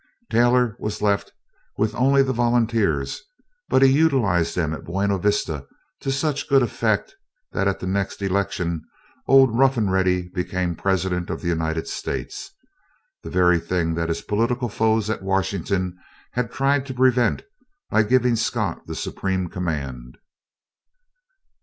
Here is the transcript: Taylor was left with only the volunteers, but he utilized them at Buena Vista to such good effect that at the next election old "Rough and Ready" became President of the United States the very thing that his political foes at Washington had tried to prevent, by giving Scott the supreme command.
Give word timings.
Taylor 0.31 0.75
was 0.79 1.03
left 1.03 1.31
with 1.77 1.93
only 1.93 2.23
the 2.23 2.33
volunteers, 2.33 3.21
but 3.69 3.83
he 3.83 3.91
utilized 3.91 4.55
them 4.55 4.73
at 4.73 4.83
Buena 4.83 5.19
Vista 5.19 5.67
to 5.99 6.11
such 6.11 6.49
good 6.49 6.63
effect 6.63 7.13
that 7.51 7.67
at 7.67 7.79
the 7.79 7.85
next 7.85 8.23
election 8.23 8.81
old 9.27 9.55
"Rough 9.55 9.77
and 9.77 9.91
Ready" 9.91 10.27
became 10.29 10.73
President 10.75 11.29
of 11.29 11.41
the 11.41 11.49
United 11.49 11.87
States 11.87 12.49
the 13.21 13.29
very 13.29 13.59
thing 13.59 13.93
that 13.93 14.09
his 14.09 14.23
political 14.23 14.69
foes 14.69 15.07
at 15.07 15.21
Washington 15.21 15.95
had 16.31 16.49
tried 16.51 16.87
to 16.87 16.95
prevent, 16.95 17.43
by 17.91 18.01
giving 18.01 18.35
Scott 18.35 18.87
the 18.87 18.95
supreme 18.95 19.49
command. 19.49 20.17